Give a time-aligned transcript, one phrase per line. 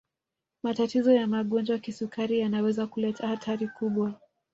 [0.63, 4.13] matatizo ya magonjwa kisukari yanaweza kuleta hatari kubwa